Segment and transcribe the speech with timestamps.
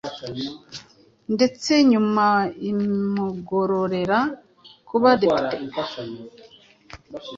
[1.33, 2.25] ndetse nyuma
[2.69, 4.19] imugororera
[4.89, 5.83] kuba depite